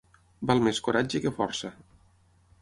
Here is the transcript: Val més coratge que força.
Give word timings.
Val 0.51 0.63
més 0.67 0.79
coratge 0.87 1.21
que 1.27 1.33
força. 1.41 1.73